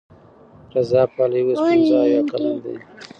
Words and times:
رضا 0.73 1.01
پهلوي 1.15 1.53
اوس 1.53 1.57
پنځه 1.69 1.95
اویا 2.03 2.21
کلن 2.29 2.55
دی. 2.63 2.75